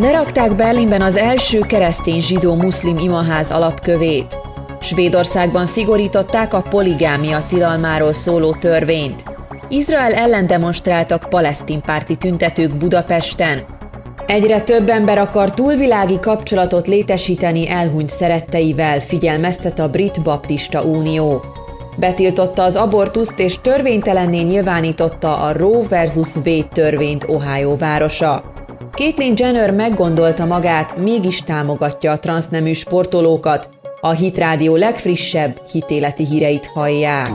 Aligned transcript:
Lerakták 0.00 0.56
Berlinben 0.56 1.02
az 1.02 1.16
első 1.16 1.60
keresztény 1.60 2.20
zsidó-muszlim 2.20 2.98
imaház 2.98 3.50
alapkövét. 3.50 4.40
Svédországban 4.80 5.66
szigorították 5.66 6.54
a 6.54 6.62
poligámia 6.62 7.44
tilalmáról 7.48 8.12
szóló 8.12 8.52
törvényt. 8.52 9.24
Izrael 9.68 10.12
ellen 10.12 10.46
demonstráltak 10.46 11.26
palesztin 11.28 11.80
párti 11.80 12.16
tüntetők 12.16 12.76
Budapesten. 12.76 13.62
Egyre 14.26 14.60
több 14.60 14.88
ember 14.88 15.18
akar 15.18 15.54
túlvilági 15.54 16.18
kapcsolatot 16.18 16.86
létesíteni 16.86 17.68
elhunyt 17.68 18.10
szeretteivel, 18.10 19.00
figyelmeztet 19.00 19.78
a 19.78 19.88
Brit 19.88 20.22
Baptista 20.22 20.82
Unió. 20.82 21.44
Betiltotta 21.96 22.62
az 22.62 22.76
abortuszt 22.76 23.38
és 23.38 23.60
törvénytelenné 23.60 24.42
nyilvánította 24.42 25.36
a 25.36 25.52
Roe 25.52 25.86
versus 25.88 26.36
Wade 26.36 26.68
törvényt 26.72 27.24
Ohio 27.28 27.76
városa. 27.76 28.49
Caitlyn 29.00 29.34
Jenner 29.36 29.70
meggondolta 29.70 30.44
magát, 30.44 30.96
mégis 30.96 31.42
támogatja 31.42 32.12
a 32.12 32.18
transznemű 32.18 32.72
sportolókat. 32.72 33.68
A 34.00 34.10
Hit 34.10 34.38
Rádió 34.38 34.76
legfrissebb 34.76 35.60
hitéleti 35.70 36.26
híreit 36.26 36.66
hallják. 36.66 37.30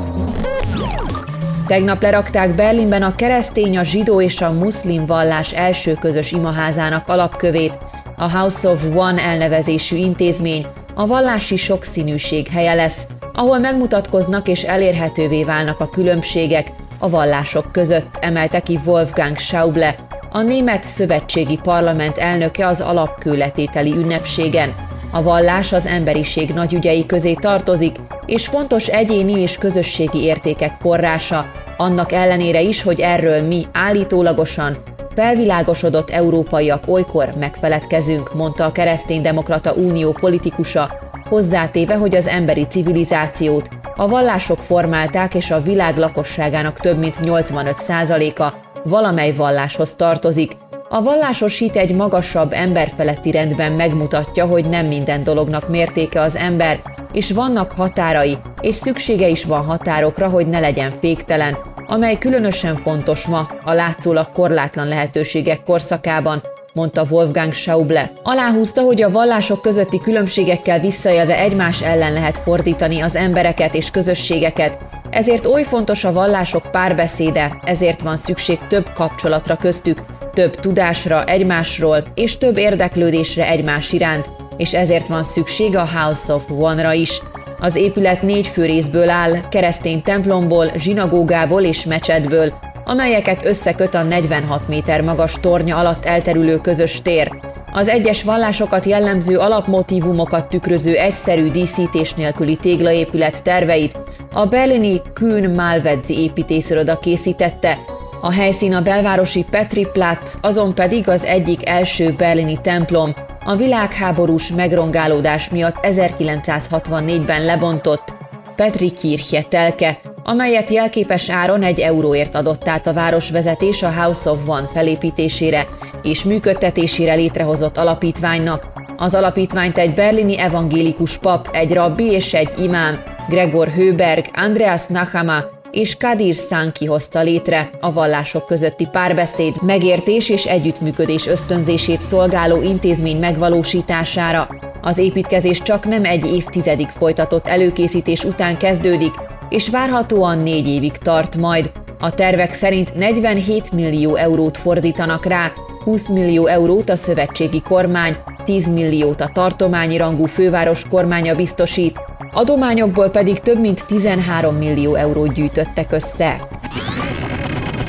Tegnap 1.67 2.01
lerakták 2.01 2.55
Berlinben 2.55 3.01
a 3.01 3.15
keresztény, 3.15 3.77
a 3.77 3.83
zsidó 3.83 4.21
és 4.21 4.41
a 4.41 4.51
muszlim 4.51 5.05
vallás 5.05 5.53
első 5.53 5.93
közös 5.93 6.31
imaházának 6.31 7.07
alapkövét, 7.07 7.77
a 8.17 8.37
House 8.37 8.69
of 8.69 8.83
One 8.95 9.21
elnevezésű 9.21 9.95
intézmény 9.95 10.65
a 10.95 11.07
vallási 11.07 11.55
sokszínűség 11.55 12.47
helye 12.47 12.73
lesz, 12.73 13.07
ahol 13.33 13.57
megmutatkoznak 13.57 14.47
és 14.47 14.63
elérhetővé 14.63 15.43
válnak 15.43 15.79
a 15.79 15.89
különbségek 15.89 16.71
a 16.99 17.09
vallások 17.09 17.71
között, 17.71 18.17
emelte 18.21 18.59
ki 18.59 18.79
Wolfgang 18.85 19.37
Schauble, 19.37 19.95
a 20.35 20.41
német 20.41 20.87
szövetségi 20.87 21.59
parlament 21.63 22.17
elnöke 22.17 22.67
az 22.67 22.81
alapkőletételi 22.81 23.91
ünnepségen. 23.91 24.75
A 25.11 25.23
vallás 25.23 25.73
az 25.73 25.85
emberiség 25.85 26.49
nagyügyei 26.49 27.05
közé 27.05 27.33
tartozik, 27.33 27.95
és 28.25 28.47
fontos 28.47 28.87
egyéni 28.87 29.41
és 29.41 29.57
közösségi 29.57 30.23
értékek 30.23 30.73
forrása, 30.79 31.51
annak 31.77 32.11
ellenére 32.11 32.61
is, 32.61 32.81
hogy 32.81 32.99
erről 32.99 33.41
mi 33.41 33.65
állítólagosan 33.71 34.77
felvilágosodott 35.13 36.09
európaiak 36.09 36.83
olykor 36.87 37.33
megfeledkezünk, 37.39 38.33
mondta 38.33 38.65
a 38.65 38.71
Kereszténydemokrata 38.71 39.73
Unió 39.73 40.11
politikusa, 40.11 40.99
hozzátéve, 41.29 41.95
hogy 41.95 42.15
az 42.15 42.27
emberi 42.27 42.65
civilizációt 42.67 43.69
a 43.95 44.07
vallások 44.07 44.59
formálták, 44.59 45.35
és 45.35 45.51
a 45.51 45.61
világ 45.61 45.97
lakosságának 45.97 46.79
több 46.79 46.97
mint 46.97 47.15
85%-a 47.21 48.64
valamely 48.85 49.31
valláshoz 49.31 49.95
tartozik. 49.95 50.51
A 50.89 51.01
vallásos 51.01 51.59
hit 51.59 51.75
egy 51.75 51.95
magasabb 51.95 52.53
emberfeletti 52.53 53.31
rendben 53.31 53.71
megmutatja, 53.71 54.45
hogy 54.45 54.65
nem 54.65 54.85
minden 54.85 55.23
dolognak 55.23 55.69
mértéke 55.69 56.21
az 56.21 56.35
ember, 56.35 56.81
és 57.13 57.31
vannak 57.31 57.71
határai, 57.71 58.37
és 58.61 58.75
szüksége 58.75 59.27
is 59.27 59.43
van 59.43 59.65
határokra, 59.65 60.27
hogy 60.27 60.47
ne 60.47 60.59
legyen 60.59 60.91
féktelen, 60.99 61.57
amely 61.87 62.17
különösen 62.17 62.75
fontos 62.75 63.27
ma 63.27 63.47
a 63.63 63.73
látszólag 63.73 64.31
korlátlan 64.31 64.87
lehetőségek 64.87 65.63
korszakában, 65.63 66.41
mondta 66.73 67.05
Wolfgang 67.09 67.53
Schauble. 67.53 68.11
Aláhúzta, 68.23 68.81
hogy 68.81 69.01
a 69.01 69.11
vallások 69.11 69.61
közötti 69.61 69.99
különbségekkel 69.99 70.79
visszaélve 70.79 71.39
egymás 71.39 71.81
ellen 71.81 72.13
lehet 72.13 72.37
fordítani 72.37 72.99
az 73.01 73.15
embereket 73.15 73.73
és 73.73 73.91
közösségeket, 73.91 74.77
ezért 75.15 75.45
oly 75.45 75.63
fontos 75.63 76.03
a 76.03 76.13
vallások 76.13 76.71
párbeszéde, 76.71 77.59
ezért 77.63 78.01
van 78.01 78.17
szükség 78.17 78.57
több 78.67 78.93
kapcsolatra 78.93 79.55
köztük, 79.55 80.01
több 80.33 80.55
tudásra 80.55 81.23
egymásról 81.23 82.03
és 82.15 82.37
több 82.37 82.57
érdeklődésre 82.57 83.49
egymás 83.49 83.91
iránt, 83.91 84.29
és 84.57 84.73
ezért 84.73 85.07
van 85.07 85.23
szükség 85.23 85.75
a 85.75 85.87
House 85.87 86.33
of 86.33 86.43
One-ra 86.49 86.93
is. 86.93 87.21
Az 87.59 87.75
épület 87.75 88.21
négy 88.21 88.47
fő 88.47 88.65
részből 88.65 89.09
áll, 89.09 89.49
keresztény 89.49 90.01
templomból, 90.01 90.71
zsinagógából 90.77 91.61
és 91.61 91.85
mecsetből, 91.85 92.53
amelyeket 92.85 93.45
összeköt 93.45 93.93
a 93.93 94.03
46 94.03 94.67
méter 94.67 95.01
magas 95.01 95.39
tornya 95.39 95.77
alatt 95.77 96.05
elterülő 96.05 96.57
közös 96.57 97.01
tér. 97.01 97.31
Az 97.75 97.87
egyes 97.87 98.23
vallásokat 98.23 98.85
jellemző 98.85 99.37
alapmotívumokat 99.37 100.49
tükröző 100.49 100.95
egyszerű 100.95 101.51
díszítés 101.51 102.13
nélküli 102.13 102.55
téglaépület 102.55 103.43
terveit 103.43 103.97
a 104.33 104.45
berlini 104.45 105.01
Kühn 105.13 105.53
Malvedzi 105.53 106.19
építésziroda 106.19 106.99
készítette, 106.99 107.77
a 108.21 108.31
helyszín 108.31 108.73
a 108.73 108.81
belvárosi 108.81 109.45
Petri 109.49 109.87
Platz, 109.93 110.37
azon 110.41 110.75
pedig 110.75 111.09
az 111.09 111.25
egyik 111.25 111.69
első 111.69 112.13
berlini 112.17 112.57
templom, 112.61 113.13
a 113.45 113.55
világháborús 113.55 114.51
megrongálódás 114.51 115.49
miatt 115.49 115.77
1964-ben 115.81 117.45
lebontott. 117.45 118.13
Petri 118.55 118.91
Kirche 118.91 119.41
telke, 119.41 119.99
amelyet 120.27 120.69
jelképes 120.69 121.29
áron 121.29 121.63
egy 121.63 121.79
euróért 121.79 122.35
adott 122.35 122.67
át 122.67 122.87
a 122.87 122.93
városvezetés 122.93 123.83
a 123.83 123.91
House 123.91 124.29
of 124.29 124.47
One 124.47 124.67
felépítésére 124.73 125.67
és 126.01 126.23
működtetésére 126.23 127.13
létrehozott 127.13 127.77
alapítványnak. 127.77 128.67
Az 128.97 129.13
alapítványt 129.13 129.77
egy 129.77 129.93
berlini 129.93 130.39
evangélikus 130.39 131.17
pap, 131.17 131.49
egy 131.51 131.73
rabbi 131.73 132.03
és 132.03 132.33
egy 132.33 132.49
imám, 132.59 133.03
Gregor 133.29 133.67
Höberg, 133.67 134.25
Andreas 134.33 134.85
Nachama 134.85 135.43
és 135.71 135.97
Kadir 135.97 136.35
Sanki 136.35 136.85
hozta 136.85 137.21
létre 137.21 137.69
a 137.79 137.93
vallások 137.93 138.45
közötti 138.45 138.87
párbeszéd, 138.91 139.53
megértés 139.61 140.29
és 140.29 140.45
együttműködés 140.45 141.27
ösztönzését 141.27 142.01
szolgáló 142.01 142.61
intézmény 142.61 143.19
megvalósítására. 143.19 144.47
Az 144.81 144.97
építkezés 144.97 145.61
csak 145.61 145.85
nem 145.85 146.05
egy 146.05 146.25
évtizedig 146.33 146.87
folytatott 146.87 147.47
előkészítés 147.47 148.23
után 148.23 148.57
kezdődik, 148.57 149.13
és 149.49 149.69
várhatóan 149.69 150.37
négy 150.39 150.67
évig 150.67 150.97
tart 150.97 151.37
majd. 151.37 151.71
A 151.99 152.13
tervek 152.13 152.53
szerint 152.53 152.95
47 152.95 153.71
millió 153.71 154.15
eurót 154.15 154.57
fordítanak 154.57 155.25
rá, 155.25 155.51
20 155.83 156.09
millió 156.09 156.45
eurót 156.45 156.89
a 156.89 156.95
szövetségi 156.95 157.61
kormány, 157.61 158.15
10 158.43 158.67
milliót 158.67 159.21
a 159.21 159.29
tartományi 159.33 159.97
rangú 159.97 160.25
főváros 160.25 160.87
kormánya 160.89 161.35
biztosít, 161.35 161.99
adományokból 162.31 163.09
pedig 163.09 163.39
több 163.39 163.59
mint 163.59 163.85
13 163.85 164.55
millió 164.55 164.95
eurót 164.95 165.33
gyűjtöttek 165.33 165.91
össze. 165.91 166.47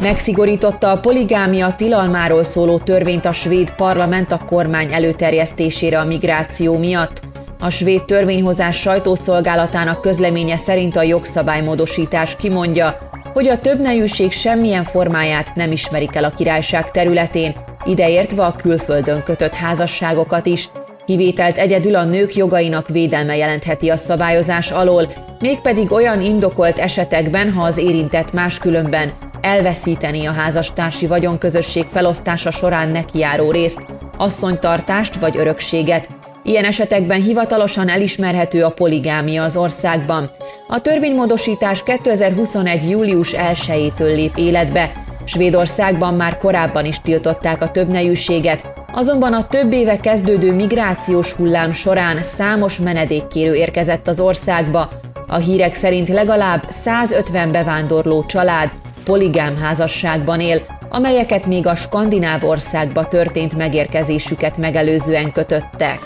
Megszigorította 0.03 0.91
a 0.91 1.01
poligámia 1.01 1.75
tilalmáról 1.75 2.43
szóló 2.43 2.79
törvényt 2.79 3.25
a 3.25 3.33
svéd 3.33 3.71
parlament 3.71 4.33
a 4.33 4.45
kormány 4.47 4.93
előterjesztésére 4.93 5.99
a 5.99 6.05
migráció 6.05 6.79
miatt. 6.79 7.26
A 7.59 7.71
svéd 7.71 8.05
törvényhozás 8.05 8.77
sajtószolgálatának 8.77 10.01
közleménye 10.01 10.57
szerint 10.57 10.97
a 10.97 11.03
jogszabálymódosítás 11.03 12.37
kimondja, 12.37 12.99
hogy 13.33 13.49
a 13.49 13.59
többnejűség 13.59 14.33
semmilyen 14.33 14.85
formáját 14.85 15.55
nem 15.55 15.73
ismerik 15.73 16.15
el 16.15 16.25
a 16.25 16.35
királyság 16.35 16.91
területén, 16.91 17.55
ideértve 17.85 18.45
a 18.45 18.57
külföldön 18.57 19.23
kötött 19.23 19.55
házasságokat 19.55 20.47
is, 20.47 20.69
Kivételt 21.07 21.57
egyedül 21.57 21.95
a 21.95 22.05
nők 22.05 22.35
jogainak 22.35 22.89
védelme 22.89 23.37
jelentheti 23.37 23.89
a 23.89 23.97
szabályozás 23.97 24.71
alól, 24.71 25.13
mégpedig 25.41 25.93
olyan 25.93 26.23
indokolt 26.23 26.79
esetekben, 26.79 27.53
ha 27.53 27.63
az 27.63 27.79
érintett 27.79 28.33
máskülönben 28.33 29.13
elveszíteni 29.41 30.27
a 30.27 30.33
házastársi 30.33 31.07
vagyonközösség 31.07 31.85
felosztása 31.91 32.51
során 32.51 32.89
nekiáró 32.89 33.51
részt, 33.51 33.87
asszonytartást 34.17 35.17
vagy 35.17 35.37
örökséget. 35.37 36.16
Ilyen 36.47 36.65
esetekben 36.65 37.23
hivatalosan 37.23 37.89
elismerhető 37.89 38.65
a 38.65 38.71
poligámia 38.71 39.43
az 39.43 39.57
országban. 39.57 40.31
A 40.69 40.81
törvénymódosítás 40.81 41.83
2021. 41.83 42.91
július 42.91 43.35
1-től 43.37 44.15
lép 44.15 44.37
életbe. 44.37 44.93
Svédországban 45.25 46.15
már 46.15 46.39
korábban 46.39 46.85
is 46.85 47.01
tiltották 47.01 47.63
a 47.63 47.71
többnejűséget, 47.71 48.77
Azonban 48.97 49.33
a 49.33 49.47
több 49.47 49.73
éve 49.73 49.97
kezdődő 49.97 50.53
migrációs 50.53 51.33
hullám 51.33 51.73
során 51.73 52.23
számos 52.23 52.79
menedékkérő 52.79 53.55
érkezett 53.55 54.09
az 54.09 54.21
országba. 54.21 54.89
A 55.27 55.37
hírek 55.37 55.75
szerint 55.75 56.09
legalább 56.09 56.67
150 56.71 57.53
bevándorló 57.53 58.25
család 58.25 58.71
poligám 59.05 59.57
házasságban 59.57 60.41
él, 60.41 60.61
amelyeket 60.89 61.47
még 61.47 61.67
a 61.67 61.75
skandináv 61.75 62.45
országba 62.45 63.05
történt 63.05 63.57
megérkezésüket 63.57 64.57
megelőzően 64.57 65.33
kötöttek. 65.33 66.01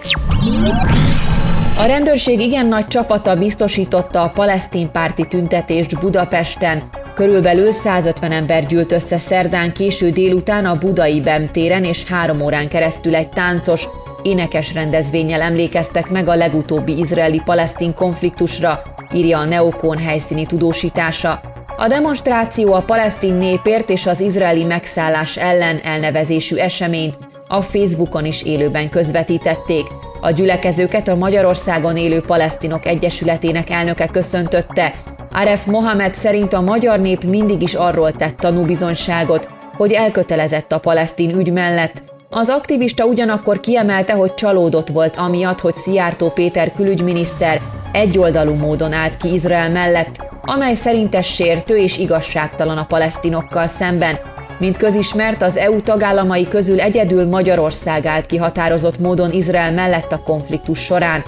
A 1.78 1.84
rendőrség 1.84 2.40
igen 2.40 2.66
nagy 2.66 2.87
csapata 2.87 3.37
biztosította 3.37 4.22
a 4.22 4.31
palesztin 4.31 4.90
párti 4.90 5.26
tüntetést 5.26 5.98
Budapesten, 6.00 6.82
Körülbelül 7.20 7.70
150 7.70 8.32
ember 8.32 8.66
gyűlt 8.66 8.92
össze 8.92 9.19
szerdán 9.19 9.72
késő 9.72 10.10
délután 10.10 10.64
a 10.64 10.78
budai 10.78 11.20
BEM 11.20 11.50
téren, 11.50 11.84
és 11.84 12.04
három 12.04 12.40
órán 12.40 12.69
keresztül 12.69 13.14
egy 13.14 13.28
táncos, 13.28 13.88
énekes 14.22 14.75
rendezvényel 14.75 15.40
emlékeztek 15.40 16.10
meg 16.10 16.28
a 16.28 16.34
legutóbbi 16.34 16.98
izraeli-palesztin 16.98 17.94
konfliktusra, 17.94 18.82
írja 19.14 19.38
a 19.38 19.44
Neokon 19.44 19.98
helyszíni 19.98 20.46
tudósítása. 20.46 21.40
A 21.76 21.86
demonstráció 21.86 22.72
a 22.72 22.82
palesztin 22.82 23.34
népért 23.34 23.90
és 23.90 24.06
az 24.06 24.20
izraeli 24.20 24.64
megszállás 24.64 25.36
ellen 25.36 25.81
elnevezésű 25.82 26.56
eseményt 26.56 27.19
a 27.48 27.62
Facebookon 27.62 28.25
is 28.25 28.43
élőben 28.43 28.88
közvetítették. 28.88 29.84
A 30.20 30.31
gyülekezőket 30.31 31.08
a 31.08 31.14
Magyarországon 31.14 31.96
élő 31.96 32.20
palesztinok 32.20 32.87
egyesületének 32.87 33.70
elnöke 33.70 34.06
köszöntötte. 34.06 34.94
Aref 35.32 35.64
Mohamed 35.64 36.14
szerint 36.14 36.52
a 36.52 36.61
magyar 36.61 37.00
nép 37.00 37.25
mindig 37.25 37.62
is 37.62 37.75
arról 37.75 38.12
tett 38.12 38.37
tanúbizonyságot, 38.37 39.49
hogy 39.76 39.93
elkötelezett 39.93 40.72
a 40.72 40.78
palesztin 40.78 41.38
ügy 41.38 41.52
mellett. 41.52 42.02
Az 42.31 42.49
aktivista 42.49 43.05
ugyanakkor 43.05 43.61
kiemelte, 43.61 44.12
hogy 44.12 44.34
csalódott 44.34 44.88
volt 44.88 45.17
amiatt, 45.17 45.61
hogy 45.61 45.75
Szijjártó 45.75 46.31
Péter 46.31 46.72
külügyminiszter 46.72 47.61
egyoldalú 47.93 48.55
módon 48.55 48.93
állt 48.93 49.17
ki 49.17 49.32
Izrael 49.32 49.70
mellett, 49.70 50.25
amely 50.43 50.75
szerintes 50.75 51.34
sértő 51.34 51.76
és 51.76 51.99
igazságtalan 51.99 52.78
a 52.78 52.87
palesztinokkal 52.87 53.67
szemben. 53.67 54.19
Mint 54.60 54.76
közismert, 54.76 55.42
az 55.42 55.56
EU 55.56 55.80
tagállamai 55.80 56.48
közül 56.48 56.80
egyedül 56.80 57.28
Magyarország 57.28 58.06
állt 58.06 58.26
ki 58.26 58.36
határozott 58.36 58.98
módon 58.98 59.32
Izrael 59.32 59.72
mellett 59.72 60.12
a 60.12 60.22
konfliktus 60.22 60.78
során. 60.78 61.22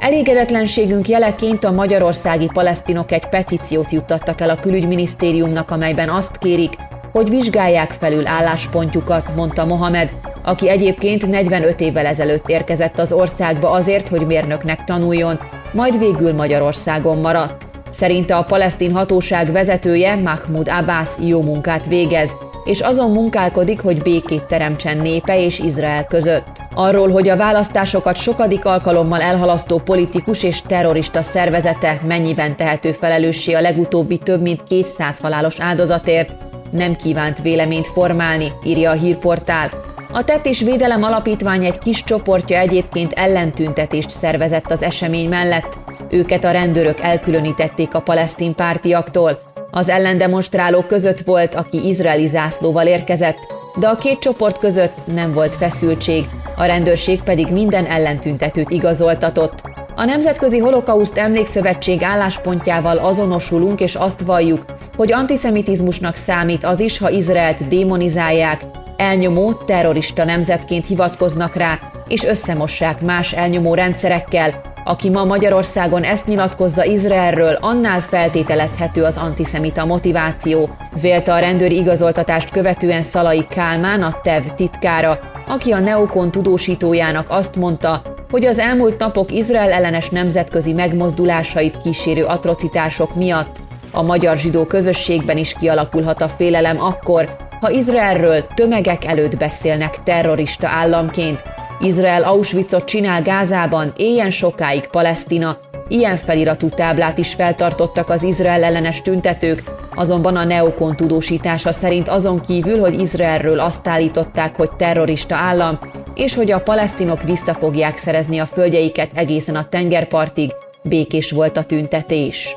Elégedetlenségünk 0.00 1.08
jeleként 1.08 1.64
a 1.64 1.72
magyarországi 1.72 2.48
palesztinok 2.52 3.12
egy 3.12 3.28
petíciót 3.28 3.90
juttattak 3.90 4.40
el 4.40 4.50
a 4.50 4.56
külügyminisztériumnak, 4.60 5.70
amelyben 5.70 6.08
azt 6.08 6.38
kérik, 6.38 6.72
hogy 7.12 7.30
vizsgálják 7.30 7.90
felül 7.90 8.26
álláspontjukat, 8.26 9.34
mondta 9.36 9.64
Mohamed, 9.64 10.12
aki 10.44 10.68
egyébként 10.68 11.26
45 11.26 11.80
évvel 11.80 12.06
ezelőtt 12.06 12.48
érkezett 12.48 12.98
az 12.98 13.12
országba 13.12 13.70
azért, 13.70 14.08
hogy 14.08 14.26
mérnöknek 14.26 14.84
tanuljon, 14.84 15.38
majd 15.72 15.98
végül 15.98 16.32
Magyarországon 16.32 17.18
maradt. 17.18 17.66
Szerinte 17.90 18.36
a 18.36 18.44
palesztin 18.44 18.92
hatóság 18.92 19.52
vezetője 19.52 20.14
Mahmoud 20.14 20.68
Abbas 20.68 21.08
jó 21.20 21.42
munkát 21.42 21.86
végez, 21.86 22.34
és 22.68 22.80
azon 22.80 23.10
munkálkodik, 23.10 23.80
hogy 23.80 24.02
békét 24.02 24.42
teremtsen 24.42 24.96
népe 24.96 25.44
és 25.44 25.58
Izrael 25.58 26.06
között. 26.06 26.62
Arról, 26.74 27.10
hogy 27.10 27.28
a 27.28 27.36
választásokat 27.36 28.16
sokadik 28.16 28.64
alkalommal 28.64 29.20
elhalasztó 29.20 29.78
politikus 29.78 30.42
és 30.42 30.62
terrorista 30.62 31.22
szervezete 31.22 32.00
mennyiben 32.06 32.56
tehető 32.56 32.92
felelőssé 32.92 33.52
a 33.52 33.60
legutóbbi 33.60 34.18
több 34.18 34.42
mint 34.42 34.62
200 34.62 35.18
halálos 35.18 35.60
áldozatért, 35.60 36.36
nem 36.70 36.96
kívánt 36.96 37.42
véleményt 37.42 37.86
formálni, 37.86 38.52
írja 38.64 38.90
a 38.90 38.94
hírportál. 38.94 39.70
A 40.12 40.24
Tett 40.24 40.46
és 40.46 40.60
Védelem 40.60 41.02
Alapítvány 41.02 41.64
egy 41.64 41.78
kis 41.78 42.04
csoportja 42.04 42.58
egyébként 42.58 43.12
ellentüntetést 43.12 44.10
szervezett 44.10 44.70
az 44.70 44.82
esemény 44.82 45.28
mellett. 45.28 45.78
Őket 46.10 46.44
a 46.44 46.50
rendőrök 46.50 47.00
elkülönítették 47.00 47.94
a 47.94 48.00
palesztin 48.00 48.54
pártiaktól. 48.54 49.47
Az 49.70 49.88
ellendemonstrálók 49.88 50.86
között 50.86 51.20
volt, 51.20 51.54
aki 51.54 51.86
izraeli 51.86 52.26
zászlóval 52.26 52.86
érkezett, 52.86 53.38
de 53.78 53.88
a 53.88 53.96
két 53.96 54.18
csoport 54.18 54.58
között 54.58 55.02
nem 55.14 55.32
volt 55.32 55.54
feszültség, 55.54 56.24
a 56.56 56.64
rendőrség 56.64 57.22
pedig 57.22 57.48
minden 57.52 57.86
ellentüntetőt 57.86 58.70
igazoltatott. 58.70 59.62
A 59.96 60.04
Nemzetközi 60.04 60.58
Holokauszt 60.58 61.18
Emlékszövetség 61.18 62.02
álláspontjával 62.02 62.96
azonosulunk 62.96 63.80
és 63.80 63.94
azt 63.94 64.20
valljuk, 64.20 64.64
hogy 64.96 65.12
antiszemitizmusnak 65.12 66.16
számít 66.16 66.64
az 66.64 66.80
is, 66.80 66.98
ha 66.98 67.10
Izraelt 67.10 67.68
démonizálják, 67.68 68.60
elnyomó, 68.96 69.52
terrorista 69.52 70.24
nemzetként 70.24 70.86
hivatkoznak 70.86 71.54
rá, 71.54 71.78
és 72.08 72.24
összemossák 72.24 73.00
más 73.00 73.32
elnyomó 73.32 73.74
rendszerekkel, 73.74 74.60
aki 74.88 75.10
ma 75.10 75.24
Magyarországon 75.24 76.02
ezt 76.02 76.26
nyilatkozza 76.26 76.84
Izraelről, 76.84 77.56
annál 77.60 78.00
feltételezhető 78.00 79.04
az 79.04 79.16
antiszemita 79.16 79.84
motiváció, 79.84 80.68
vélte 81.00 81.32
a 81.32 81.38
rendőri 81.38 81.76
igazoltatást 81.76 82.50
követően 82.50 83.02
Szalai 83.02 83.46
Kálmán, 83.46 84.02
a 84.02 84.20
TEV 84.22 84.42
titkára, 84.56 85.18
aki 85.46 85.72
a 85.72 85.78
Neokon 85.78 86.30
tudósítójának 86.30 87.26
azt 87.30 87.56
mondta, 87.56 88.02
hogy 88.30 88.44
az 88.44 88.58
elmúlt 88.58 88.98
napok 88.98 89.32
Izrael 89.32 89.72
ellenes 89.72 90.08
nemzetközi 90.08 90.72
megmozdulásait 90.72 91.78
kísérő 91.82 92.24
atrocitások 92.24 93.14
miatt. 93.14 93.56
A 93.92 94.02
magyar 94.02 94.36
zsidó 94.36 94.64
közösségben 94.64 95.36
is 95.36 95.54
kialakulhat 95.60 96.22
a 96.22 96.28
félelem 96.28 96.80
akkor, 96.80 97.36
ha 97.60 97.70
Izraelről 97.70 98.46
tömegek 98.54 99.04
előtt 99.04 99.36
beszélnek 99.36 100.02
terrorista 100.02 100.68
államként, 100.68 101.42
Izrael 101.80 102.22
Auschwitzot 102.22 102.84
csinál 102.84 103.22
Gázában, 103.22 103.92
éljen 103.96 104.30
sokáig 104.30 104.86
Palesztina, 104.86 105.58
ilyen 105.88 106.16
feliratú 106.16 106.68
táblát 106.68 107.18
is 107.18 107.34
feltartottak 107.34 108.08
az 108.08 108.22
Izrael 108.22 108.64
ellenes 108.64 109.02
tüntetők, 109.02 109.62
azonban 109.94 110.36
a 110.36 110.44
neokon 110.44 110.96
tudósítása 110.96 111.72
szerint 111.72 112.08
azon 112.08 112.40
kívül, 112.40 112.78
hogy 112.80 113.00
Izraelről 113.00 113.60
azt 113.60 113.88
állították, 113.88 114.56
hogy 114.56 114.70
terrorista 114.76 115.34
állam, 115.34 115.78
és 116.14 116.34
hogy 116.34 116.50
a 116.50 116.60
palesztinok 116.60 117.22
vissza 117.22 117.54
fogják 117.54 117.98
szerezni 117.98 118.38
a 118.38 118.46
földjeiket 118.46 119.10
egészen 119.14 119.56
a 119.56 119.68
tengerpartig, 119.68 120.50
békés 120.82 121.30
volt 121.30 121.56
a 121.56 121.64
tüntetés. 121.64 122.54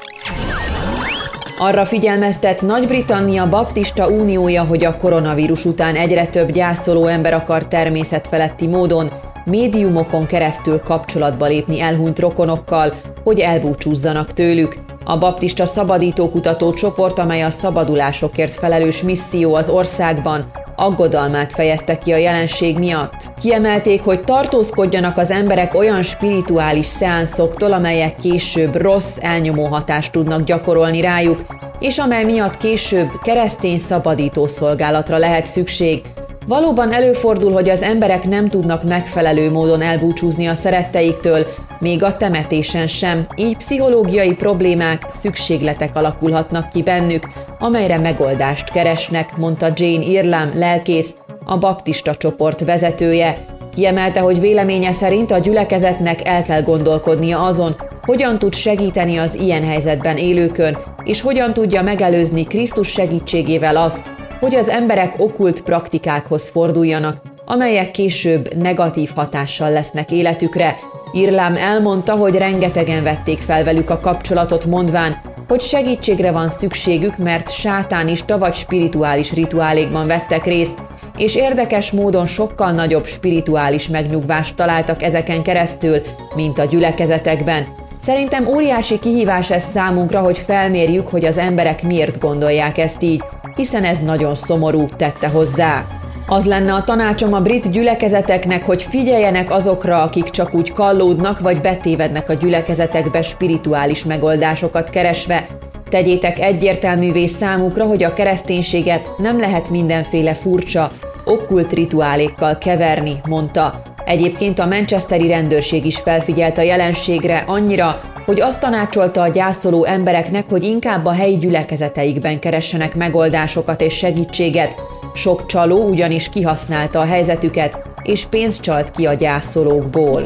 Arra 1.64 1.86
figyelmeztet 1.86 2.62
Nagy-Britannia 2.62 3.50
Baptista 3.50 4.08
Uniója, 4.08 4.64
hogy 4.64 4.86
a 4.86 4.98
koronavírus 4.98 5.66
után 5.66 5.96
egyre 5.96 6.28
több 6.28 6.52
gyászoló 6.52 7.06
ember 7.06 7.34
akar 7.34 7.68
természetfeletti 7.68 8.68
módon 8.68 9.12
médiumokon 9.46 10.26
keresztül 10.26 10.80
kapcsolatba 10.80 11.46
lépni 11.46 11.82
elhunyt 11.82 12.20
rokonokkal, 12.20 12.94
hogy 13.24 13.40
elbúcsúzzanak 13.40 14.34
tőlük. 14.34 14.78
A 15.06 15.18
baptista 15.18 15.66
szabadító 15.66 16.30
kutató 16.30 16.74
csoport, 16.74 17.20
amely 17.20 17.42
a 17.42 17.50
szabadulásokért 17.50 18.56
felelős 18.56 19.04
misszió 19.04 19.56
az 19.56 19.70
országban, 19.70 20.52
aggodalmát 20.82 21.54
fejezte 21.54 21.98
ki 21.98 22.14
a 22.14 22.18
jelenség 22.18 22.78
miatt. 22.78 23.32
Kiemelték, 23.42 24.04
hogy 24.04 24.24
tartózkodjanak 24.24 25.18
az 25.18 25.32
emberek 25.32 25.76
olyan 25.76 26.02
spirituális 26.02 26.86
szeánszoktól, 26.86 27.74
amelyek 27.74 28.16
később 28.16 28.76
rossz, 28.76 29.18
elnyomó 29.20 29.66
hatást 29.66 30.12
tudnak 30.12 30.44
gyakorolni 30.44 31.02
rájuk, 31.02 31.46
és 31.80 31.98
amely 31.98 32.24
miatt 32.24 32.58
később 32.58 33.10
keresztény 33.24 33.78
szabadító 33.78 34.48
szolgálatra 34.48 35.18
lehet 35.18 35.46
szükség. 35.46 36.02
Valóban 36.48 36.94
előfordul, 36.94 37.52
hogy 37.52 37.70
az 37.70 37.82
emberek 37.82 38.24
nem 38.24 38.50
tudnak 38.50 38.84
megfelelő 38.84 39.52
módon 39.52 39.82
elbúcsúzni 39.82 40.48
a 40.48 40.54
szeretteiktől, 40.54 41.48
még 41.82 42.04
a 42.04 42.18
temetésen 42.18 42.88
sem, 42.88 43.28
így 43.36 43.58
pszichológiai 43.58 44.34
problémák, 44.36 45.06
szükségletek 45.08 45.96
alakulhatnak 45.96 46.70
ki 46.70 46.84
bennük, 46.84 47.28
amelyre 47.60 47.98
megoldást 47.98 48.70
keresnek, 48.70 49.38
mondta 49.38 49.68
Jane 49.76 50.04
Irlam 50.04 50.52
lelkész, 50.54 51.16
a 51.46 51.58
baptista 51.58 52.16
csoport 52.16 52.66
vezetője. 52.66 53.46
Kiemelte, 53.76 54.20
hogy 54.20 54.40
véleménye 54.40 54.92
szerint 54.92 55.32
a 55.32 55.38
gyülekezetnek 55.38 56.28
el 56.28 56.44
kell 56.44 56.62
gondolkodnia 56.62 57.44
azon, 57.44 57.76
hogyan 58.02 58.40
tud 58.40 58.54
segíteni 58.54 59.18
az 59.18 59.36
ilyen 59.36 59.64
helyzetben 59.64 60.18
élőkön, 60.18 60.78
és 61.04 61.22
hogyan 61.22 61.54
tudja 61.54 61.82
megelőzni 61.82 62.44
Krisztus 62.44 62.88
segítségével 62.88 63.76
azt, 63.78 64.12
hogy 64.40 64.56
az 64.56 64.70
emberek 64.70 65.14
okult 65.18 65.62
praktikákhoz 65.62 66.50
forduljanak, 66.50 67.22
amelyek 67.46 67.92
később 67.92 68.54
negatív 68.54 69.12
hatással 69.16 69.72
lesznek 69.72 70.12
életükre, 70.12 70.76
Irlám 71.12 71.56
elmondta, 71.56 72.16
hogy 72.16 72.36
rengetegen 72.36 73.04
vették 73.04 73.40
fel 73.40 73.64
velük 73.64 73.90
a 73.90 74.00
kapcsolatot, 74.00 74.66
mondván, 74.66 75.22
hogy 75.48 75.62
segítségre 75.62 76.32
van 76.32 76.50
szükségük, 76.50 77.18
mert 77.18 77.54
sátánista 77.54 78.38
vagy 78.38 78.54
spirituális 78.54 79.34
rituálékban 79.34 80.08
vettek 80.08 80.46
részt, 80.46 80.84
és 81.18 81.36
érdekes 81.36 81.92
módon 81.92 82.26
sokkal 82.26 82.72
nagyobb 82.72 83.06
spirituális 83.06 83.88
megnyugvást 83.88 84.56
találtak 84.56 85.04
ezeken 85.04 85.44
keresztül, 85.44 86.02
mint 86.36 86.60
a 86.60 86.66
gyülekezetekben. 86.66 87.68
Szerintem 88.00 88.48
óriási 88.48 89.00
kihívás 89.00 89.52
ez 89.52 89.64
számunkra, 89.64 90.20
hogy 90.20 90.38
felmérjük, 90.38 91.08
hogy 91.08 91.26
az 91.26 91.38
emberek 91.38 91.84
miért 91.84 92.20
gondolják 92.20 92.78
ezt 92.78 93.04
így, 93.04 93.24
hiszen 93.56 93.84
ez 93.84 94.00
nagyon 94.00 94.36
szomorú, 94.36 94.86
tette 94.98 95.28
hozzá. 95.28 96.01
Az 96.34 96.46
lenne 96.46 96.74
a 96.74 96.84
tanácsom 96.84 97.34
a 97.34 97.42
brit 97.42 97.72
gyülekezeteknek, 97.72 98.66
hogy 98.66 98.84
figyeljenek 98.84 99.52
azokra, 99.52 100.02
akik 100.02 100.30
csak 100.30 100.54
úgy 100.54 100.72
kallódnak 100.72 101.40
vagy 101.40 101.62
betévednek 101.62 102.30
a 102.30 102.34
gyülekezetekbe 102.34 103.22
spirituális 103.22 104.06
megoldásokat 104.06 104.90
keresve. 104.90 105.48
Tegyétek 105.90 106.40
egyértelművé 106.40 107.28
számukra, 107.28 107.86
hogy 107.86 108.04
a 108.04 108.14
kereszténységet 108.14 109.12
nem 109.18 109.40
lehet 109.40 109.70
mindenféle 109.70 110.34
furcsa, 110.34 110.92
okkult 111.26 111.74
rituálékkal 111.74 112.58
keverni, 112.58 113.22
mondta. 113.28 113.82
Egyébként 114.06 114.60
a 114.60 114.66
manchesteri 114.66 115.28
rendőrség 115.28 115.86
is 115.86 115.98
felfigyelt 116.00 116.58
a 116.58 116.62
jelenségre 116.62 117.44
annyira, 117.48 118.02
hogy 118.26 118.42
azt 118.42 118.60
tanácsolta 118.60 119.22
a 119.22 119.28
gyászoló 119.28 119.86
embereknek, 119.86 120.50
hogy 120.50 120.64
inkább 120.64 121.06
a 121.06 121.14
helyi 121.14 121.38
gyülekezeteikben 121.38 122.40
keressenek 122.40 122.96
megoldásokat 122.96 123.82
és 123.82 123.94
segítséget, 123.94 124.76
sok 125.14 125.46
csaló 125.46 125.84
ugyanis 125.84 126.30
kihasználta 126.30 127.00
a 127.00 127.06
helyzetüket, 127.06 127.78
és 128.04 128.26
pénzt 128.26 128.62
csalt 128.62 128.92
ki 128.92 129.06
a 129.06 129.14
gyászolókból. 129.14 130.24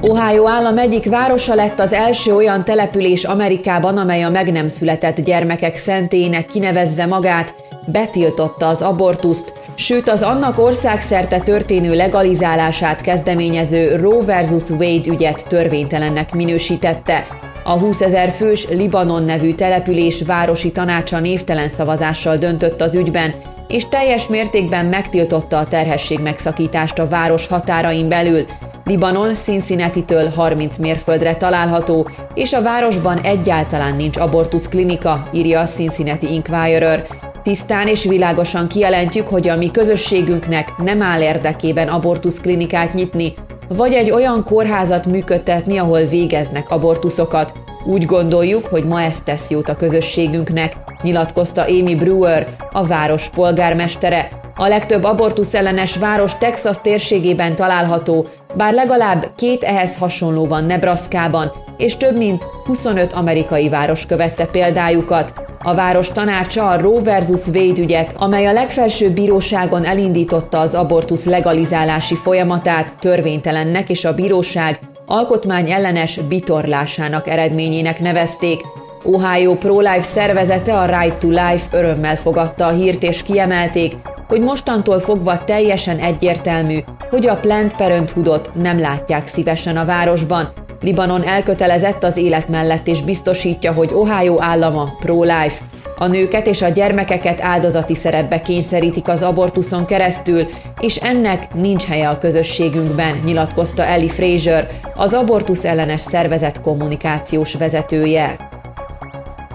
Ohio 0.00 0.48
állam 0.48 0.78
egyik 0.78 1.04
városa 1.04 1.54
lett 1.54 1.80
az 1.80 1.92
első 1.92 2.34
olyan 2.34 2.64
település 2.64 3.24
Amerikában, 3.24 3.96
amely 3.96 4.22
a 4.22 4.30
meg 4.30 4.52
nem 4.52 4.68
született 4.68 5.20
gyermekek 5.20 5.76
szentének 5.76 6.46
kinevezve 6.46 7.06
magát, 7.06 7.54
betiltotta 7.86 8.66
az 8.66 8.82
abortuszt, 8.82 9.54
sőt 9.74 10.08
az 10.08 10.22
annak 10.22 10.58
országszerte 10.58 11.40
történő 11.40 11.94
legalizálását 11.94 13.00
kezdeményező 13.00 13.96
Roe 13.96 14.42
vs. 14.42 14.70
Wade 14.70 15.10
ügyet 15.10 15.48
törvénytelennek 15.48 16.34
minősítette. 16.34 17.26
A 17.70 17.78
20 17.78 18.00
ezer 18.00 18.30
fős 18.30 18.68
Libanon 18.68 19.24
nevű 19.24 19.54
település 19.54 20.22
városi 20.22 20.72
tanácsa 20.72 21.18
névtelen 21.18 21.68
szavazással 21.68 22.36
döntött 22.36 22.80
az 22.80 22.94
ügyben, 22.94 23.34
és 23.68 23.88
teljes 23.88 24.28
mértékben 24.28 24.86
megtiltotta 24.86 25.58
a 25.58 25.66
terhesség 25.66 26.20
megszakítást 26.20 26.98
a 26.98 27.08
város 27.08 27.46
határain 27.46 28.08
belül. 28.08 28.46
Libanon 28.84 29.34
Cincinnati-től 29.34 30.28
30 30.28 30.78
mérföldre 30.78 31.36
található, 31.36 32.08
és 32.34 32.52
a 32.52 32.62
városban 32.62 33.18
egyáltalán 33.22 33.96
nincs 33.96 34.16
abortusz 34.16 34.68
klinika, 34.68 35.28
írja 35.32 35.60
a 35.60 35.66
Cincinnati 35.66 36.32
Inquirer. 36.32 37.06
Tisztán 37.42 37.88
és 37.88 38.04
világosan 38.04 38.68
kijelentjük, 38.68 39.28
hogy 39.28 39.48
a 39.48 39.56
mi 39.56 39.70
közösségünknek 39.70 40.72
nem 40.76 41.02
áll 41.02 41.20
érdekében 41.20 41.88
abortusz 41.88 42.40
klinikát 42.40 42.94
nyitni, 42.94 43.34
vagy 43.76 43.92
egy 43.92 44.10
olyan 44.10 44.44
kórházat 44.44 45.06
működtetni, 45.06 45.78
ahol 45.78 46.04
végeznek 46.04 46.70
abortuszokat. 46.70 47.52
Úgy 47.84 48.06
gondoljuk, 48.06 48.66
hogy 48.66 48.84
ma 48.84 49.02
ezt 49.02 49.24
tesz 49.24 49.50
jót 49.50 49.68
a 49.68 49.76
közösségünknek, 49.76 50.72
nyilatkozta 51.02 51.62
Amy 51.62 51.94
Brewer, 51.94 52.46
a 52.72 52.86
város 52.86 53.28
polgármestere. 53.28 54.28
A 54.56 54.68
legtöbb 54.68 55.04
abortusz 55.04 55.54
ellenes 55.54 55.96
város 55.96 56.38
Texas 56.38 56.76
térségében 56.82 57.54
található, 57.54 58.26
bár 58.56 58.72
legalább 58.72 59.30
két 59.36 59.62
ehhez 59.62 59.96
hasonló 59.96 60.46
van 60.46 60.64
Nebraskában, 60.64 61.52
és 61.76 61.96
több 61.96 62.16
mint 62.16 62.46
25 62.64 63.12
amerikai 63.12 63.68
város 63.68 64.06
követte 64.06 64.46
példájukat. 64.46 65.32
A 65.62 65.74
város 65.74 66.08
tanácsa 66.08 66.68
a 66.68 66.80
Roe 66.80 67.02
versus 67.02 67.46
Wade 67.46 67.82
ügyet, 67.82 68.14
amely 68.18 68.46
a 68.46 68.52
legfelsőbb 68.52 69.12
bíróságon 69.12 69.84
elindította 69.84 70.58
az 70.58 70.74
abortusz 70.74 71.24
legalizálási 71.24 72.14
folyamatát, 72.14 72.98
törvénytelennek 72.98 73.88
és 73.88 74.04
a 74.04 74.14
bíróság 74.14 74.78
alkotmány 75.10 75.70
ellenes 75.70 76.18
bitorlásának 76.28 77.28
eredményének 77.28 78.00
nevezték. 78.00 78.60
Ohio 79.02 79.54
Pro-Life 79.54 80.02
szervezete 80.02 80.78
a 80.78 80.84
Right 80.84 81.18
to 81.18 81.28
Life 81.28 81.66
örömmel 81.70 82.16
fogadta 82.16 82.66
a 82.66 82.72
hírt 82.72 83.02
és 83.02 83.22
kiemelték, 83.22 83.96
hogy 84.28 84.40
mostantól 84.40 84.98
fogva 84.98 85.44
teljesen 85.44 85.98
egyértelmű, 85.98 86.78
hogy 87.10 87.26
a 87.26 87.36
Planned 87.36 87.76
Parenthoodot 87.76 88.50
nem 88.54 88.80
látják 88.80 89.26
szívesen 89.26 89.76
a 89.76 89.84
városban, 89.84 90.52
Libanon 90.80 91.22
elkötelezett 91.22 92.04
az 92.04 92.16
élet 92.16 92.48
mellett 92.48 92.86
és 92.86 93.02
biztosítja, 93.02 93.72
hogy 93.72 93.90
Ohio 93.92 94.36
állama 94.40 94.94
pro-life. 95.00 95.69
A 96.02 96.06
nőket 96.06 96.46
és 96.46 96.62
a 96.62 96.68
gyermekeket 96.68 97.40
áldozati 97.40 97.94
szerepbe 97.94 98.42
kényszerítik 98.42 99.08
az 99.08 99.22
abortuszon 99.22 99.84
keresztül, 99.84 100.46
és 100.80 100.96
ennek 100.96 101.54
nincs 101.54 101.84
helye 101.84 102.08
a 102.08 102.18
közösségünkben, 102.18 103.20
nyilatkozta 103.24 103.84
Ellie 103.84 104.08
Fraser, 104.08 104.68
az 104.94 105.14
abortusz 105.14 105.64
ellenes 105.64 106.00
szervezet 106.00 106.60
kommunikációs 106.60 107.54
vezetője. 107.54 108.36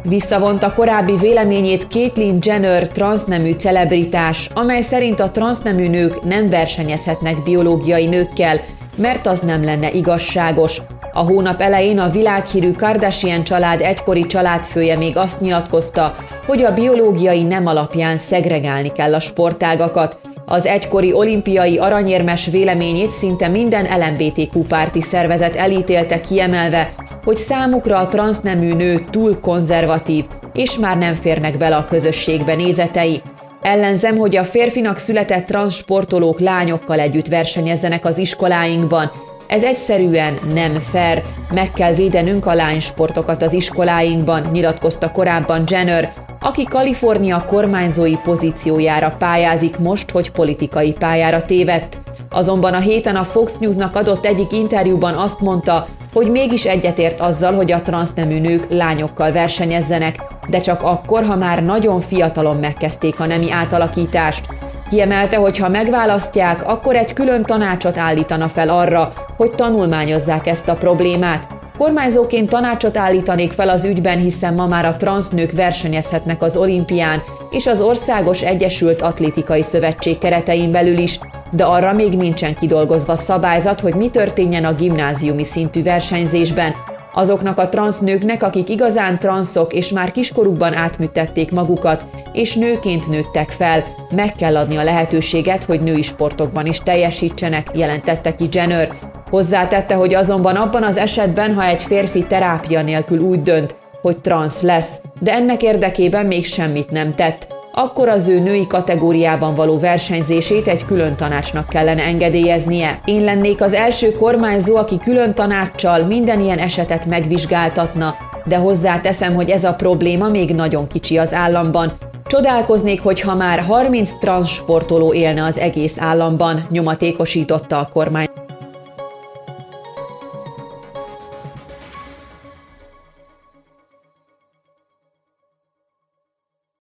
Visszavonta 0.03 0.73
korábbi 0.73 1.15
véleményét 1.17 1.87
Caitlyn 1.89 2.37
Jenner 2.41 2.87
transznemű 2.87 3.51
celebritás, 3.51 4.49
amely 4.53 4.81
szerint 4.81 5.19
a 5.19 5.31
transznemű 5.31 5.89
nők 5.89 6.23
nem 6.23 6.49
versenyezhetnek 6.49 7.43
biológiai 7.43 8.05
nőkkel, 8.05 8.59
mert 8.97 9.27
az 9.27 9.39
nem 9.39 9.63
lenne 9.63 9.91
igazságos, 9.91 10.81
a 11.17 11.23
hónap 11.23 11.61
elején 11.61 11.99
a 11.99 12.09
világhírű 12.09 12.71
Kardashian 12.71 13.43
család 13.43 13.81
egykori 13.81 14.25
családfője 14.25 14.97
még 14.97 15.17
azt 15.17 15.39
nyilatkozta, 15.39 16.15
hogy 16.45 16.63
a 16.63 16.73
biológiai 16.73 17.43
nem 17.43 17.67
alapján 17.67 18.17
szegregálni 18.17 18.91
kell 18.91 19.13
a 19.13 19.19
sportágakat. 19.19 20.17
Az 20.45 20.65
egykori 20.65 21.13
olimpiai 21.13 21.77
aranyérmes 21.77 22.45
véleményét 22.45 23.09
szinte 23.09 23.47
minden 23.47 23.87
LMBTQ 23.99 24.61
párti 24.63 25.01
szervezet 25.01 25.55
elítélte 25.55 26.21
kiemelve, 26.21 26.93
hogy 27.23 27.37
számukra 27.37 27.97
a 27.97 28.07
transznemű 28.07 28.73
nő 28.73 29.05
túl 29.09 29.39
konzervatív, 29.39 30.25
és 30.53 30.77
már 30.77 30.97
nem 30.97 31.13
férnek 31.13 31.57
bele 31.57 31.75
a 31.75 31.85
közösségbe 31.85 32.55
nézetei. 32.55 33.21
Ellenzem, 33.61 34.17
hogy 34.17 34.35
a 34.35 34.43
férfinak 34.43 34.97
született 34.97 35.45
transzsportolók 35.45 36.39
lányokkal 36.39 36.99
együtt 36.99 37.27
versenyezzenek 37.27 38.05
az 38.05 38.17
iskoláinkban, 38.17 39.11
ez 39.47 39.63
egyszerűen 39.63 40.37
nem 40.53 40.73
fair, 40.73 41.23
meg 41.53 41.71
kell 41.71 41.93
védenünk 41.93 42.45
a 42.45 42.53
lánysportokat 42.53 43.41
az 43.41 43.53
iskoláinkban, 43.53 44.47
nyilatkozta 44.51 45.11
korábban 45.11 45.63
Jenner, 45.67 46.13
aki 46.41 46.63
Kalifornia 46.63 47.45
kormányzói 47.45 48.15
pozíciójára 48.23 49.15
pályázik 49.17 49.77
most, 49.77 50.11
hogy 50.11 50.31
politikai 50.31 50.93
pályára 50.93 51.45
tévedt. 51.45 51.99
Azonban 52.29 52.73
a 52.73 52.79
héten 52.79 53.15
a 53.15 53.23
Fox 53.23 53.57
Newsnak 53.57 53.95
adott 53.95 54.25
egyik 54.25 54.51
interjúban 54.51 55.13
azt 55.13 55.39
mondta, 55.39 55.87
hogy 56.13 56.31
mégis 56.31 56.65
egyetért 56.65 57.19
azzal, 57.19 57.53
hogy 57.53 57.71
a 57.71 57.81
transznemű 57.81 58.39
nők 58.39 58.65
lányokkal 58.69 59.31
versenyezzenek, 59.31 60.23
de 60.49 60.59
csak 60.59 60.81
akkor, 60.81 61.25
ha 61.25 61.35
már 61.35 61.63
nagyon 61.63 61.99
fiatalon 61.99 62.57
megkezdték 62.57 63.19
a 63.19 63.25
nemi 63.25 63.51
átalakítást. 63.51 64.45
Kiemelte, 64.89 65.37
hogy 65.37 65.57
ha 65.57 65.69
megválasztják, 65.69 66.67
akkor 66.67 66.95
egy 66.95 67.13
külön 67.13 67.43
tanácsot 67.43 67.97
állítana 67.97 68.47
fel 68.47 68.69
arra, 68.69 69.13
hogy 69.37 69.51
tanulmányozzák 69.51 70.47
ezt 70.47 70.67
a 70.67 70.73
problémát. 70.73 71.47
Kormányzóként 71.77 72.49
tanácsot 72.49 72.97
állítanék 72.97 73.51
fel 73.51 73.69
az 73.69 73.85
ügyben, 73.85 74.19
hiszen 74.19 74.53
ma 74.53 74.67
már 74.67 74.85
a 74.85 74.95
transznők 74.95 75.51
versenyezhetnek 75.51 76.41
az 76.41 76.57
olimpián 76.57 77.23
és 77.49 77.67
az 77.67 77.81
Országos 77.81 78.41
Egyesült 78.41 79.01
Atlétikai 79.01 79.63
Szövetség 79.63 80.17
keretein 80.17 80.71
belül 80.71 80.97
is, 80.97 81.19
de 81.51 81.63
arra 81.63 81.93
még 81.93 82.17
nincsen 82.17 82.55
kidolgozva 82.55 83.15
szabályzat, 83.15 83.79
hogy 83.79 83.93
mi 83.93 84.09
történjen 84.09 84.65
a 84.65 84.75
gimnáziumi 84.75 85.43
szintű 85.43 85.83
versenyzésben, 85.83 86.73
azoknak 87.13 87.57
a 87.57 87.69
transznőknek, 87.69 88.43
akik 88.43 88.69
igazán 88.69 89.19
transzok 89.19 89.73
és 89.73 89.89
már 89.89 90.11
kiskorukban 90.11 90.73
átműtették 90.73 91.51
magukat, 91.51 92.05
és 92.33 92.55
nőként 92.55 93.07
nőttek 93.07 93.49
fel, 93.49 93.83
meg 94.09 94.35
kell 94.35 94.57
adni 94.57 94.75
a 94.75 94.83
lehetőséget, 94.83 95.63
hogy 95.63 95.81
női 95.81 96.01
sportokban 96.01 96.65
is 96.65 96.79
teljesítsenek, 96.79 97.67
jelentette 97.73 98.35
ki 98.35 98.47
Jenner. 98.51 99.14
Hozzátette, 99.35 99.95
hogy 99.95 100.13
azonban 100.13 100.55
abban 100.55 100.83
az 100.83 100.97
esetben, 100.97 101.53
ha 101.53 101.65
egy 101.65 101.81
férfi 101.81 102.23
terápia 102.23 102.81
nélkül 102.81 103.19
úgy 103.19 103.41
dönt, 103.41 103.75
hogy 104.01 104.17
transz 104.17 104.61
lesz, 104.61 105.01
de 105.19 105.33
ennek 105.33 105.63
érdekében 105.63 106.25
még 106.25 106.45
semmit 106.45 106.91
nem 106.91 107.15
tett, 107.15 107.47
akkor 107.73 108.09
az 108.09 108.27
ő 108.27 108.39
női 108.39 108.67
kategóriában 108.67 109.55
való 109.55 109.79
versenyzését 109.79 110.67
egy 110.67 110.85
külön 110.85 111.15
tanácsnak 111.15 111.69
kellene 111.69 112.03
engedélyeznie. 112.03 112.99
Én 113.05 113.23
lennék 113.23 113.61
az 113.61 113.73
első 113.73 114.11
kormányzó, 114.11 114.75
aki 114.75 114.97
külön 114.97 115.33
tanácssal 115.33 116.03
minden 116.03 116.39
ilyen 116.39 116.59
esetet 116.59 117.05
megvizsgáltatna, 117.05 118.15
de 118.45 118.57
hozzáteszem, 118.57 119.33
hogy 119.33 119.49
ez 119.49 119.63
a 119.63 119.73
probléma 119.73 120.29
még 120.29 120.53
nagyon 120.53 120.87
kicsi 120.87 121.17
az 121.17 121.33
államban. 121.33 121.93
Csodálkoznék, 122.27 123.01
hogyha 123.01 123.35
már 123.35 123.59
30 123.59 124.11
transzsportoló 124.19 125.13
élne 125.13 125.43
az 125.43 125.57
egész 125.57 125.95
államban, 125.99 126.65
nyomatékosította 126.69 127.79
a 127.79 127.89
kormány 127.93 128.24